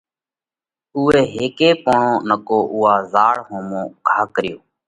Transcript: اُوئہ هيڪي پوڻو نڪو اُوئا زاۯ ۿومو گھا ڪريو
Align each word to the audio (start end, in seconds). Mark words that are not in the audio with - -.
اُوئہ 0.95 1.19
هيڪي 1.33 1.69
پوڻو 1.83 2.11
نڪو 2.29 2.59
اُوئا 2.73 2.93
زاۯ 3.13 3.35
ۿومو 3.47 3.81
گھا 4.07 4.19
ڪريو 4.33 4.57